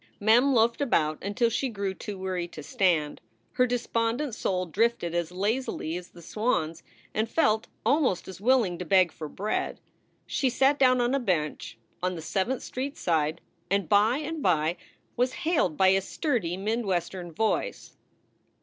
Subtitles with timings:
[0.19, 3.21] Mem loafed about until she grew too weary to stand.
[3.51, 6.81] Her despondent soul drifted as lazily as the swans,
[7.13, 9.79] and felt almost as willing to beg for bread.
[10.25, 14.75] She sat down on a bench on the Seventh Street side, and by and by
[15.15, 17.95] was hailed by a sturdy mid Western voice.